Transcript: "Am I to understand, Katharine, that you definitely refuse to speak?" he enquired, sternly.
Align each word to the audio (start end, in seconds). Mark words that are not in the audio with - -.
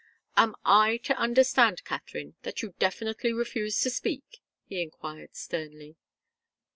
"Am 0.35 0.55
I 0.65 0.97
to 1.03 1.15
understand, 1.15 1.83
Katharine, 1.83 2.33
that 2.41 2.63
you 2.63 2.73
definitely 2.79 3.33
refuse 3.33 3.79
to 3.81 3.91
speak?" 3.91 4.41
he 4.65 4.81
enquired, 4.81 5.35
sternly. 5.35 5.95